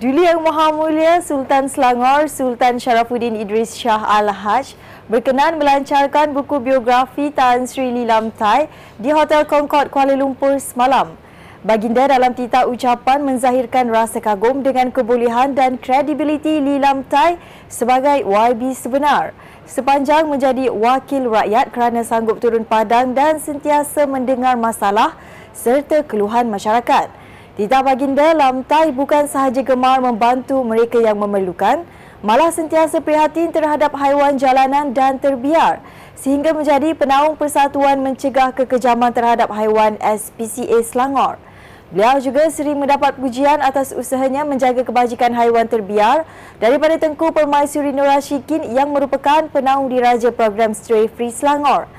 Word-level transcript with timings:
Duli 0.00 0.24
Yang 0.24 0.40
Maha 0.40 0.72
Mulia 0.72 1.20
Sultan 1.20 1.68
Selangor 1.68 2.24
Sultan 2.24 2.80
Sharafuddin 2.80 3.36
Idris 3.36 3.76
Shah 3.76 4.00
Al-Haj 4.00 4.72
berkenan 5.12 5.60
melancarkan 5.60 6.32
buku 6.32 6.56
biografi 6.56 7.28
Tan 7.28 7.68
Sri 7.68 7.92
Lilam 7.92 8.32
Tai 8.32 8.64
di 8.96 9.12
Hotel 9.12 9.44
Concord 9.44 9.92
Kuala 9.92 10.16
Lumpur 10.16 10.56
semalam. 10.56 11.12
Baginda 11.60 12.08
dalam 12.08 12.32
titah 12.32 12.64
ucapan 12.64 13.20
menzahirkan 13.28 13.92
rasa 13.92 14.24
kagum 14.24 14.64
dengan 14.64 14.88
kebolehan 14.88 15.52
dan 15.52 15.76
kredibiliti 15.76 16.64
Lilam 16.64 17.04
Tai 17.04 17.36
sebagai 17.68 18.24
YB 18.24 18.72
sebenar 18.72 19.36
sepanjang 19.68 20.24
menjadi 20.24 20.72
wakil 20.72 21.28
rakyat 21.28 21.76
kerana 21.76 22.00
sanggup 22.08 22.40
turun 22.40 22.64
padang 22.64 23.12
dan 23.12 23.36
sentiasa 23.36 24.08
mendengar 24.08 24.56
masalah 24.56 25.12
serta 25.52 26.00
keluhan 26.08 26.48
masyarakat. 26.48 27.20
Tita 27.58 27.82
Baginda 27.82 28.30
Lam 28.30 28.62
Tai 28.62 28.94
bukan 28.94 29.26
sahaja 29.26 29.58
gemar 29.66 29.98
membantu 29.98 30.62
mereka 30.62 31.02
yang 31.02 31.18
memerlukan, 31.18 31.82
malah 32.22 32.54
sentiasa 32.54 33.02
prihatin 33.02 33.50
terhadap 33.50 33.90
haiwan 33.98 34.38
jalanan 34.38 34.94
dan 34.94 35.18
terbiar 35.18 35.82
sehingga 36.14 36.54
menjadi 36.54 36.94
penaung 36.94 37.34
Persatuan 37.34 37.98
Mencegah 38.06 38.54
Kekejaman 38.54 39.10
Terhadap 39.10 39.50
Haiwan 39.50 39.98
SPCA 39.98 40.78
Selangor. 40.86 41.42
Beliau 41.90 42.22
juga 42.22 42.46
sering 42.54 42.78
mendapat 42.78 43.18
pujian 43.18 43.58
atas 43.58 43.90
usahanya 43.90 44.46
menjaga 44.46 44.86
kebajikan 44.86 45.34
haiwan 45.34 45.66
terbiar 45.66 46.22
daripada 46.62 47.02
Tengku 47.02 47.34
Permaisuri 47.34 47.90
Nur 47.90 48.06
Rashikin 48.06 48.62
yang 48.70 48.94
merupakan 48.94 49.50
penaung 49.50 49.90
diraja 49.90 50.30
program 50.30 50.70
Stray 50.70 51.10
Free 51.10 51.34
Selangor. 51.34 51.90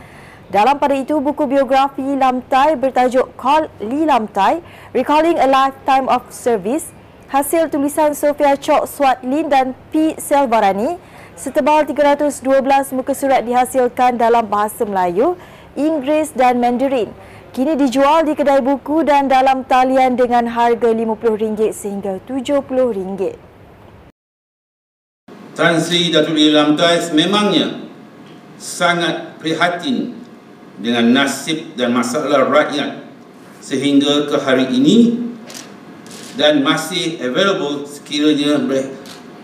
Dalam 0.52 0.76
pada 0.84 0.92
itu, 1.00 1.16
buku 1.24 1.48
biografi 1.48 2.04
Lam 2.04 2.44
Tai 2.52 2.76
bertajuk 2.76 3.40
Call 3.40 3.72
Li 3.80 4.04
Lam 4.04 4.28
Tai, 4.28 4.60
Recalling 4.92 5.40
a 5.40 5.48
Lifetime 5.48 6.12
of 6.12 6.28
Service, 6.28 6.92
hasil 7.32 7.72
tulisan 7.72 8.12
Sofia 8.12 8.60
Chok 8.60 8.84
Swat 8.84 9.24
Lin 9.24 9.48
dan 9.48 9.72
P. 9.96 10.12
Selvarani, 10.20 11.00
setebal 11.40 11.88
312 11.88 12.44
muka 12.92 13.16
surat 13.16 13.48
dihasilkan 13.48 14.20
dalam 14.20 14.44
bahasa 14.44 14.84
Melayu, 14.84 15.40
Inggeris 15.80 16.36
dan 16.36 16.60
Mandarin. 16.60 17.16
Kini 17.56 17.80
dijual 17.80 18.28
di 18.28 18.36
kedai 18.36 18.60
buku 18.60 19.08
dan 19.08 19.32
dalam 19.32 19.64
talian 19.64 20.20
dengan 20.20 20.52
harga 20.52 20.92
RM50 20.92 21.72
sehingga 21.72 22.20
RM70. 22.28 23.40
Tan 25.56 25.80
Sri 25.80 26.12
Datuk 26.12 26.36
Lam 26.36 26.76
Tai 26.76 27.00
memangnya 27.16 27.88
sangat 28.60 29.40
prihatin 29.40 30.21
dengan 30.80 31.12
nasib 31.12 31.76
dan 31.76 31.92
masalah 31.92 32.48
rakyat 32.48 33.04
sehingga 33.62 34.26
ke 34.32 34.38
hari 34.40 34.72
ini 34.72 35.30
dan 36.40 36.64
masih 36.64 37.20
available 37.20 37.84
sekiranya 37.84 38.64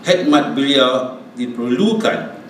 khidmat 0.02 0.56
beliau 0.56 1.20
diperlukan. 1.36 2.40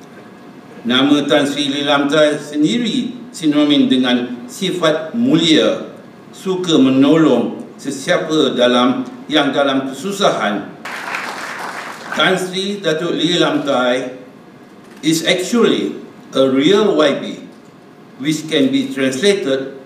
Nama 0.87 1.17
Tan 1.27 1.45
Sri 1.45 1.69
Lilam 1.69 2.07
Tai 2.07 2.39
sendiri 2.39 3.29
sinonim 3.35 3.91
dengan 3.91 4.47
sifat 4.49 5.13
mulia, 5.13 5.93
suka 6.33 6.79
menolong 6.79 7.67
sesiapa 7.77 8.57
dalam 8.57 9.05
yang 9.29 9.53
dalam 9.53 9.91
kesusahan. 9.91 10.71
Tan 12.15 12.35
Sri 12.39 12.81
Datuk 12.81 13.13
Lilam 13.13 13.67
Tai 13.67 14.17
is 15.05 15.27
actually 15.27 15.99
a 16.33 16.47
real 16.49 16.95
YB 16.95 17.48
which 18.19 18.47
can 18.51 18.71
be 18.71 18.91
translated 18.91 19.79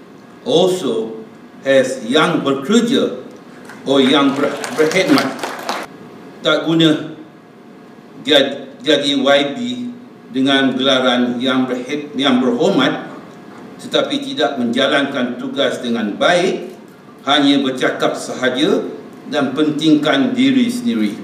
also 0.44 1.25
as 1.62 2.02
yang 2.05 2.42
bekerja 2.42 3.22
or 3.86 4.02
yang 4.02 4.34
ber 4.34 4.50
berkhidmat. 4.77 5.28
Tak 6.42 6.66
guna 6.66 7.14
jadi 8.83 9.10
YB 9.14 9.58
dengan 10.33 10.75
gelaran 10.75 11.38
yang, 11.38 11.69
berhid, 11.69 12.16
yang 12.19 12.43
berhormat 12.43 13.12
tetapi 13.82 14.22
tidak 14.22 14.62
menjalankan 14.62 15.38
tugas 15.43 15.82
dengan 15.82 16.14
baik 16.14 16.70
hanya 17.26 17.59
bercakap 17.62 18.14
sahaja 18.14 18.87
dan 19.31 19.54
pentingkan 19.54 20.34
diri 20.34 20.70
sendiri. 20.70 21.14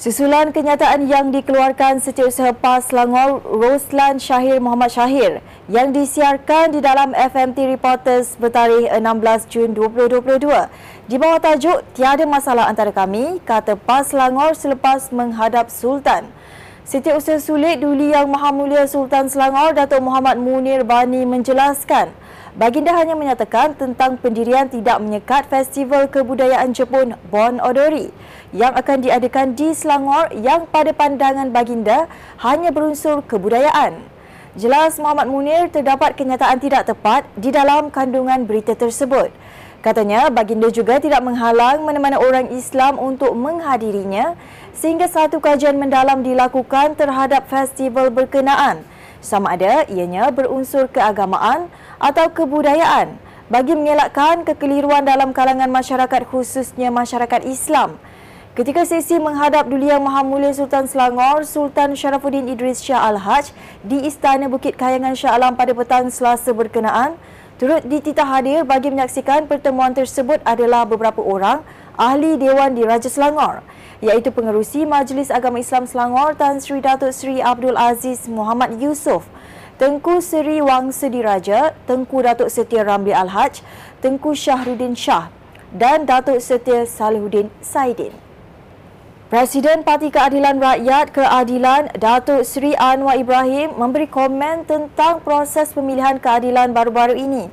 Susulan 0.00 0.48
kenyataan 0.48 1.12
yang 1.12 1.28
dikeluarkan 1.28 2.00
Setiausaha 2.00 2.56
PAS 2.56 2.88
Selangor 2.88 3.44
Roslan 3.44 4.16
Syahir 4.16 4.56
Muhammad 4.56 4.88
Syahir 4.88 5.44
yang 5.68 5.92
disiarkan 5.92 6.72
di 6.72 6.80
dalam 6.80 7.12
FMT 7.12 7.68
Reporters 7.76 8.32
bertarikh 8.40 8.88
16 8.88 9.52
Jun 9.52 9.76
2022 9.76 10.40
di 11.04 11.20
bawah 11.20 11.36
tajuk 11.36 11.84
Tiada 11.92 12.24
Masalah 12.24 12.72
Antara 12.72 12.96
Kami, 12.96 13.44
kata 13.44 13.76
PAS 13.76 14.16
Selangor 14.16 14.56
selepas 14.56 15.12
menghadap 15.12 15.68
Sultan. 15.68 16.32
Setiausaha 16.88 17.36
Sulit 17.36 17.84
Duli 17.84 18.16
Yang 18.16 18.32
Maha 18.32 18.56
Mulia 18.56 18.88
Sultan 18.88 19.28
Selangor 19.28 19.76
Datuk 19.76 20.00
Muhammad 20.00 20.40
Munir 20.40 20.80
Bani 20.80 21.28
menjelaskan 21.28 22.08
Baginda 22.50 22.90
hanya 22.98 23.14
menyatakan 23.14 23.78
tentang 23.78 24.18
pendirian 24.18 24.66
tidak 24.66 24.98
menyekat 24.98 25.46
Festival 25.46 26.10
Kebudayaan 26.10 26.74
Jepun 26.74 27.14
Bon 27.30 27.62
Odori 27.62 28.10
yang 28.50 28.74
akan 28.74 29.06
diadakan 29.06 29.54
di 29.54 29.70
Selangor 29.70 30.34
yang 30.34 30.66
pada 30.66 30.90
pandangan 30.90 31.54
Baginda 31.54 32.10
hanya 32.42 32.74
berunsur 32.74 33.22
kebudayaan. 33.22 34.02
Jelas 34.58 34.98
Muhammad 34.98 35.30
Munir 35.30 35.70
terdapat 35.70 36.18
kenyataan 36.18 36.58
tidak 36.58 36.90
tepat 36.90 37.22
di 37.38 37.54
dalam 37.54 37.86
kandungan 37.86 38.42
berita 38.50 38.74
tersebut. 38.74 39.30
Katanya 39.78 40.26
Baginda 40.26 40.74
juga 40.74 40.98
tidak 40.98 41.22
menghalang 41.22 41.86
mana-mana 41.86 42.18
orang 42.18 42.50
Islam 42.50 42.98
untuk 42.98 43.30
menghadirinya 43.38 44.34
sehingga 44.74 45.06
satu 45.06 45.38
kajian 45.38 45.78
mendalam 45.78 46.26
dilakukan 46.26 46.98
terhadap 46.98 47.46
festival 47.46 48.10
berkenaan 48.10 48.82
sama 49.20 49.56
ada 49.56 49.84
ianya 49.86 50.32
berunsur 50.32 50.88
keagamaan 50.88 51.68
atau 52.00 52.26
kebudayaan 52.32 53.16
bagi 53.52 53.76
mengelakkan 53.76 54.42
kekeliruan 54.48 55.04
dalam 55.04 55.36
kalangan 55.36 55.68
masyarakat 55.68 56.22
khususnya 56.28 56.88
masyarakat 56.88 57.44
Islam. 57.44 58.00
Ketika 58.50 58.82
sesi 58.82 59.14
menghadap 59.22 59.70
Duli 59.70 59.88
Yang 59.88 60.02
Maha 60.10 60.26
Mulia 60.26 60.50
Sultan 60.50 60.90
Selangor, 60.90 61.46
Sultan 61.46 61.94
Sharafuddin 61.94 62.50
Idris 62.50 62.82
Shah 62.82 62.98
Al-Haj 62.98 63.54
di 63.86 64.10
Istana 64.10 64.50
Bukit 64.50 64.74
Kayangan 64.74 65.14
Shah 65.14 65.38
Alam 65.38 65.54
pada 65.54 65.70
petang 65.70 66.10
Selasa 66.10 66.50
berkenaan, 66.50 67.14
turut 67.62 67.86
dititah 67.86 68.26
hadir 68.26 68.66
bagi 68.66 68.90
menyaksikan 68.90 69.46
pertemuan 69.46 69.94
tersebut 69.94 70.42
adalah 70.42 70.82
beberapa 70.82 71.22
orang 71.22 71.62
ahli 72.00 72.40
Dewan 72.40 72.72
di 72.72 72.80
Raja 72.88 73.12
Selangor 73.12 73.60
iaitu 74.00 74.32
pengerusi 74.32 74.88
Majlis 74.88 75.28
Agama 75.28 75.60
Islam 75.60 75.84
Selangor 75.84 76.32
Tan 76.32 76.56
Sri 76.56 76.80
Datuk 76.80 77.12
Sri 77.12 77.44
Abdul 77.44 77.76
Aziz 77.76 78.24
Muhammad 78.24 78.80
Yusof, 78.80 79.28
Tengku 79.76 80.24
Seri 80.24 80.64
Wangsa 80.64 81.12
Diraja, 81.12 81.76
Tengku 81.84 82.24
Datuk 82.24 82.48
Setia 82.48 82.80
Ramli 82.80 83.12
Al-Haj, 83.12 83.60
Tengku 84.00 84.32
Syahrudin 84.32 84.96
Shah 84.96 85.28
dan 85.76 86.08
Datuk 86.08 86.40
Setia 86.40 86.88
Salihuddin 86.88 87.52
Saidin. 87.60 88.16
Presiden 89.30 89.86
Parti 89.86 90.10
Keadilan 90.10 90.58
Rakyat 90.58 91.14
Keadilan 91.14 91.94
Datuk 91.94 92.42
Seri 92.42 92.74
Anwar 92.74 93.14
Ibrahim 93.14 93.76
memberi 93.78 94.10
komen 94.10 94.66
tentang 94.66 95.22
proses 95.22 95.70
pemilihan 95.70 96.18
keadilan 96.18 96.74
baru-baru 96.74 97.14
ini. 97.14 97.46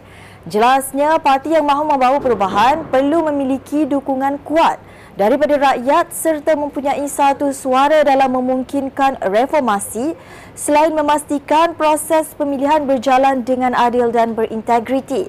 Jelasnya, 0.47 1.19
parti 1.19 1.51
yang 1.51 1.67
mahu 1.67 1.91
membawa 1.91 2.23
perubahan 2.23 2.87
perlu 2.87 3.27
memiliki 3.27 3.83
dukungan 3.83 4.39
kuat 4.47 4.79
daripada 5.19 5.59
rakyat 5.59 6.15
serta 6.15 6.55
mempunyai 6.55 7.03
satu 7.03 7.51
suara 7.51 8.07
dalam 8.07 8.31
memungkinkan 8.31 9.19
reformasi 9.27 10.15
selain 10.55 10.95
memastikan 10.95 11.75
proses 11.75 12.31
pemilihan 12.31 12.87
berjalan 12.87 13.43
dengan 13.43 13.75
adil 13.75 14.07
dan 14.07 14.39
berintegriti. 14.39 15.27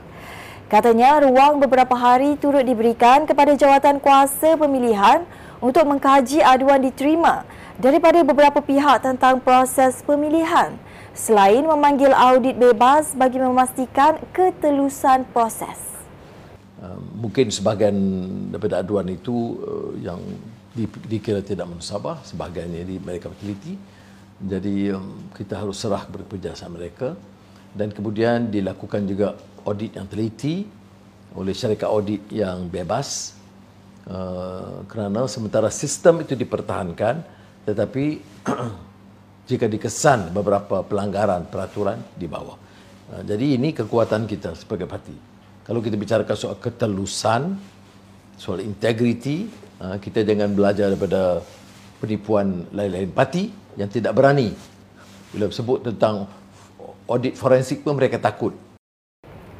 Katanya 0.70 1.18
ruang 1.18 1.58
beberapa 1.58 1.98
hari 1.98 2.38
turut 2.38 2.62
diberikan 2.62 3.26
kepada 3.26 3.58
jawatan 3.58 3.98
kuasa 3.98 4.54
pemilihan 4.54 5.26
untuk 5.58 5.82
mengkaji 5.82 6.46
aduan 6.46 6.78
diterima 6.78 7.42
daripada 7.74 8.22
beberapa 8.22 8.62
pihak 8.62 9.02
tentang 9.02 9.42
proses 9.42 9.98
pemilihan 10.06 10.78
selain 11.18 11.66
memanggil 11.66 12.14
audit 12.14 12.54
bebas 12.54 13.18
bagi 13.18 13.42
memastikan 13.42 14.22
ketelusan 14.30 15.26
proses. 15.34 15.74
Uh, 16.78 16.94
mungkin 17.18 17.50
sebahagian 17.50 17.98
daripada 18.54 18.86
aduan 18.86 19.10
itu 19.10 19.58
uh, 19.66 19.92
yang 19.98 20.22
dikira 21.10 21.42
tidak 21.42 21.66
mensabah, 21.66 22.22
sebahagiannya 22.22 22.86
di 22.86 22.96
mereka 23.02 23.34
teliti. 23.34 23.74
Jadi 24.38 24.94
um, 24.94 25.26
kita 25.34 25.58
harus 25.58 25.74
serah 25.74 26.06
berpenjelasan 26.06 26.70
mereka 26.70 27.18
dan 27.74 27.90
kemudian 27.90 28.46
dilakukan 28.46 29.02
juga 29.02 29.34
audit 29.66 29.98
yang 29.98 30.06
teliti 30.06 30.70
oleh 31.34 31.50
syarikat 31.50 31.90
audit 31.90 32.22
yang 32.30 32.70
bebas 32.70 33.34
uh, 34.06 34.86
kerana 34.86 35.26
sementara 35.26 35.68
sistem 35.68 36.22
itu 36.24 36.32
dipertahankan 36.38 37.20
tetapi 37.68 38.22
jika 39.48 39.64
dikesan 39.64 40.36
beberapa 40.36 40.84
pelanggaran 40.84 41.48
peraturan 41.48 41.96
di 42.14 42.28
bawah. 42.28 42.60
Jadi 43.24 43.56
ini 43.56 43.72
kekuatan 43.72 44.28
kita 44.28 44.52
sebagai 44.52 44.84
parti 44.84 45.16
kalau 45.64 45.80
kita 45.80 45.96
bicarakan 45.96 46.36
soal 46.36 46.56
ketelusan, 46.60 47.56
soal 48.36 48.60
integriti, 48.60 49.68
Uh, 49.78 49.94
kita 50.02 50.26
jangan 50.26 50.50
belajar 50.58 50.90
daripada 50.90 51.38
penipuan 52.02 52.66
lain-lain 52.74 53.14
parti 53.14 53.46
yang 53.78 53.86
tidak 53.86 54.10
berani. 54.10 54.50
Bila 55.30 55.54
sebut 55.54 55.86
tentang 55.86 56.26
audit 57.06 57.38
forensik 57.38 57.86
pun 57.86 57.94
mereka 57.94 58.18
takut. 58.18 58.58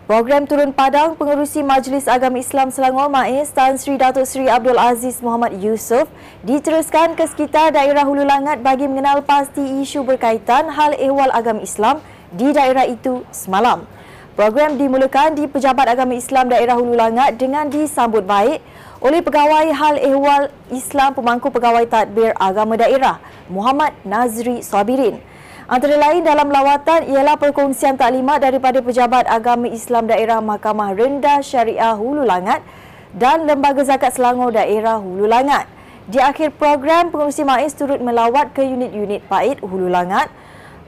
Program 0.09 0.49
Turun 0.49 0.73
Padang 0.73 1.21
Pengerusi 1.21 1.61
Majlis 1.61 2.09
Agama 2.09 2.41
Islam 2.41 2.73
Selangor 2.73 3.13
MAIS 3.13 3.53
Tan 3.53 3.77
Sri 3.77 4.01
Datuk 4.01 4.25
Seri 4.25 4.49
Abdul 4.49 4.81
Aziz 4.81 5.21
Muhammad 5.21 5.61
Yusof 5.61 6.09
diteruskan 6.49 7.13
ke 7.13 7.29
sekitar 7.29 7.77
daerah 7.77 8.09
Hulu 8.09 8.25
Langat 8.25 8.65
bagi 8.65 8.89
mengenal 8.89 9.21
pasti 9.21 9.61
isu 9.61 10.09
berkaitan 10.09 10.73
hal 10.73 10.97
ehwal 10.97 11.29
agama 11.29 11.61
Islam 11.61 12.01
di 12.33 12.57
daerah 12.57 12.89
itu 12.89 13.21
semalam. 13.37 13.85
Program 14.33 14.81
dimulakan 14.81 15.37
di 15.37 15.45
Pejabat 15.45 15.93
Agama 15.93 16.17
Islam 16.17 16.49
Daerah 16.49 16.81
Hulu 16.81 16.97
Langat 16.97 17.37
dengan 17.37 17.69
disambut 17.69 18.25
baik 18.25 18.65
oleh 19.05 19.21
Pegawai 19.21 19.69
Hal 19.77 20.01
Ehwal 20.01 20.49
Islam 20.73 21.13
Pemangku 21.13 21.53
Pegawai 21.53 21.85
Tadbir 21.85 22.33
Agama 22.41 22.81
Daerah 22.81 23.21
Muhammad 23.53 23.93
Nazri 24.09 24.65
Sabirin. 24.65 25.21
Antara 25.69 26.01
lain 26.01 26.25
dalam 26.25 26.49
lawatan 26.49 27.13
ialah 27.13 27.37
perkongsian 27.37 28.01
taklimat 28.01 28.41
daripada 28.41 28.81
Pejabat 28.81 29.29
Agama 29.29 29.69
Islam 29.69 30.09
Daerah 30.09 30.41
Mahkamah 30.41 30.97
Rendah 30.97 31.45
Syariah 31.45 31.93
Hulu 31.93 32.25
Langat 32.25 32.65
dan 33.13 33.45
Lembaga 33.45 33.85
Zakat 33.85 34.17
Selangor 34.17 34.49
Daerah 34.49 34.97
Hulu 34.97 35.29
Langat. 35.29 35.69
Di 36.09 36.25
akhir 36.25 36.57
program, 36.57 37.13
pengurusi 37.13 37.45
MAIS 37.45 37.77
turut 37.77 38.01
melawat 38.01 38.57
ke 38.57 38.65
unit-unit 38.65 39.21
PAID 39.29 39.61
Hulu 39.61 39.93
Langat, 39.93 40.33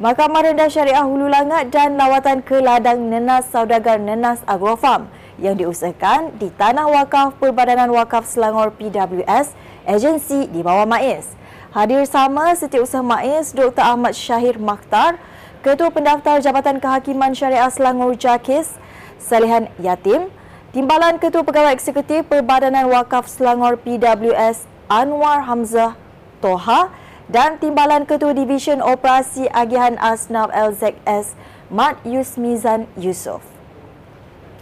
Mahkamah 0.00 0.49
Rendah 0.49 0.73
Syariah 0.73 1.05
Hulu 1.05 1.29
Langat 1.29 1.69
dan 1.69 2.00
lawatan 2.00 2.41
ke 2.41 2.56
ladang 2.65 3.05
Nenas 3.12 3.53
Saudagar 3.53 4.00
Nenas 4.00 4.41
Agrofarm 4.49 5.12
yang 5.37 5.61
diusahakan 5.61 6.41
di 6.41 6.49
Tanah 6.56 6.88
Wakaf 6.88 7.37
Perbadanan 7.37 7.93
Wakaf 7.93 8.25
Selangor 8.25 8.73
PWS, 8.81 9.53
agensi 9.85 10.49
di 10.49 10.65
bawah 10.65 10.88
MAIS. 10.88 11.37
Hadir 11.71 12.03
sama 12.03 12.51
Setiausaha 12.51 12.99
MAIS 12.99 13.55
Dr. 13.55 13.79
Ahmad 13.79 14.11
Syahir 14.11 14.59
Makhtar, 14.59 15.23
Ketua 15.63 15.95
Pendaftar 15.95 16.43
Jabatan 16.43 16.83
Kehakiman 16.83 17.31
Syariah 17.31 17.71
Selangor 17.71 18.19
JAKIS, 18.19 18.75
Salihan 19.23 19.71
Yatim, 19.79 20.35
Timbalan 20.75 21.23
Ketua 21.23 21.47
Pegawai 21.47 21.71
Eksekutif 21.71 22.27
Perbadanan 22.27 22.91
Wakaf 22.91 23.31
Selangor 23.31 23.79
PWS 23.79 24.67
Anwar 24.91 25.47
Hamzah 25.47 25.95
Toha 26.43 26.91
dan 27.31 27.63
Timbalan 27.63 28.03
Ketua 28.03 28.35
Division 28.35 28.83
Operasi 28.83 29.47
Agihan 29.55 29.95
Asnaf 30.03 30.51
LZS 30.51 31.39
Mat 31.71 32.03
Yusmizan 32.03 32.91
Yusof. 32.99 33.47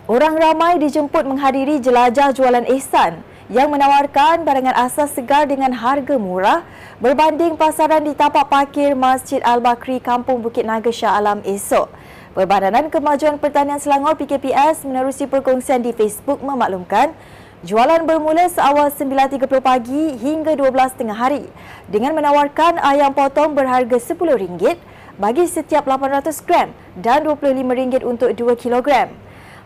Orang 0.04 0.36
ramai 0.36 0.76
dijemput 0.76 1.24
menghadiri 1.24 1.80
jelajah 1.80 2.36
jualan 2.36 2.68
ihsan 2.76 3.24
yang 3.48 3.72
menawarkan 3.72 4.44
barangan 4.44 4.76
asas 4.76 5.16
segar 5.16 5.48
dengan 5.48 5.72
harga 5.72 6.20
murah 6.20 6.68
berbanding 7.00 7.56
pasaran 7.56 8.04
di 8.04 8.12
tapak 8.12 8.44
parkir 8.44 8.92
Masjid 8.92 9.40
Al-Bakri 9.40 10.04
Kampung 10.04 10.44
Bukit 10.44 10.68
Naga 10.68 10.92
Shah 10.92 11.16
Alam 11.16 11.40
esok. 11.48 11.88
Perbadanan 12.36 12.92
Kemajuan 12.92 13.40
Pertanian 13.40 13.80
Selangor 13.80 14.20
PKPS 14.20 14.84
menerusi 14.84 15.24
perkongsian 15.24 15.80
di 15.80 15.96
Facebook 15.96 16.44
memaklumkan 16.44 17.16
jualan 17.64 18.04
bermula 18.04 18.52
seawal 18.52 18.92
9.30 18.92 19.40
pagi 19.64 20.12
hingga 20.20 20.52
12 20.52 21.00
tengah 21.00 21.16
hari 21.16 21.48
dengan 21.88 22.20
menawarkan 22.20 22.76
ayam 22.84 23.16
potong 23.16 23.56
berharga 23.56 23.96
RM10 23.96 24.76
bagi 25.16 25.48
setiap 25.48 25.88
800 25.88 26.36
gram 26.44 26.68
dan 27.00 27.24
RM25 27.24 28.04
untuk 28.04 28.28
2 28.36 28.60
kilogram. 28.60 29.08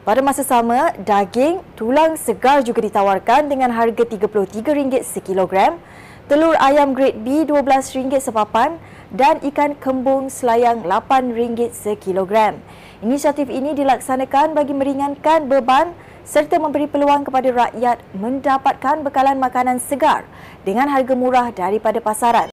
Pada 0.03 0.19
masa 0.19 0.43
sama, 0.43 0.91
daging 0.99 1.63
tulang 1.79 2.19
segar 2.19 2.67
juga 2.67 2.83
ditawarkan 2.83 3.47
dengan 3.47 3.71
harga 3.71 4.03
RM33 4.03 4.99
sekilogram, 5.07 5.79
telur 6.27 6.59
ayam 6.59 6.91
grade 6.91 7.23
B 7.23 7.47
RM12 7.47 8.11
sepapan 8.19 8.83
dan 9.15 9.39
ikan 9.47 9.79
kembung 9.79 10.27
selayang 10.27 10.83
RM8 10.83 11.71
sekilogram. 11.71 12.59
Inisiatif 12.99 13.47
ini 13.47 13.79
dilaksanakan 13.79 14.59
bagi 14.59 14.75
meringankan 14.75 15.47
beban 15.47 15.95
serta 16.27 16.59
memberi 16.59 16.91
peluang 16.91 17.23
kepada 17.23 17.55
rakyat 17.55 18.03
mendapatkan 18.19 19.07
bekalan 19.07 19.39
makanan 19.39 19.79
segar 19.79 20.27
dengan 20.67 20.91
harga 20.91 21.15
murah 21.15 21.55
daripada 21.55 22.03
pasaran. 22.03 22.51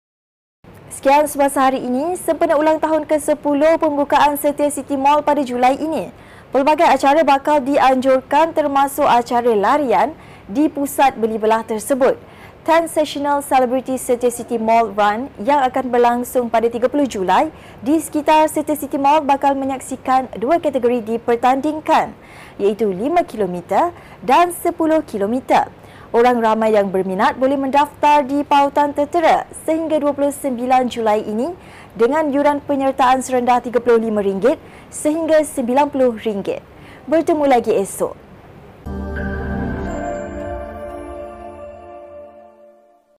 Sekian 0.93 1.25
semasa 1.25 1.65
hari 1.65 1.81
ini, 1.81 2.13
sempena 2.13 2.61
ulang 2.61 2.77
tahun 2.77 3.09
ke-10 3.09 3.81
pembukaan 3.81 4.37
Setia 4.37 4.69
City 4.69 4.93
Mall 4.93 5.25
pada 5.25 5.41
Julai 5.41 5.81
ini. 5.81 6.28
Pelbagai 6.49 6.81
acara 6.81 7.21
bakal 7.21 7.61
dianjurkan 7.61 8.57
termasuk 8.57 9.05
acara 9.05 9.53
larian 9.53 10.17
di 10.49 10.65
pusat 10.65 11.13
beli 11.13 11.37
belah 11.37 11.61
tersebut. 11.61 12.17
10 12.65 12.89
Sessional 12.89 13.45
Celebrity 13.45 14.01
City 14.01 14.33
City 14.33 14.57
Mall 14.57 14.89
Run 14.97 15.29
yang 15.45 15.61
akan 15.61 15.93
berlangsung 15.93 16.49
pada 16.49 16.65
30 16.65 16.89
Julai 17.05 17.53
di 17.85 18.01
sekitar 18.01 18.49
City 18.49 18.73
City 18.73 18.97
Mall 18.97 19.21
bakal 19.21 19.53
menyaksikan 19.53 20.25
dua 20.41 20.57
kategori 20.57 21.05
dipertandingkan 21.05 22.17
iaitu 22.57 22.89
5 22.89 23.29
km 23.29 23.93
dan 24.25 24.49
10 24.49 24.73
km. 25.05 25.69
Orang 26.09 26.41
ramai 26.41 26.73
yang 26.73 26.89
berminat 26.89 27.37
boleh 27.37 27.53
mendaftar 27.53 28.25
di 28.25 28.41
pautan 28.41 28.97
tertera 28.97 29.45
sehingga 29.61 30.01
29 30.01 30.57
Julai 30.89 31.21
ini 31.21 31.53
dengan 31.93 32.33
yuran 32.33 32.65
penyertaan 32.65 33.21
serendah 33.21 33.61
RM35 33.61 34.57
sehingga 34.89 35.45
RM90. 35.45 36.65
Bertemu 37.05 37.45
lagi 37.45 37.77
esok. 37.77 38.28